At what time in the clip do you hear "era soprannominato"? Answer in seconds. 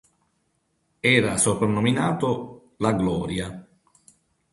1.15-2.71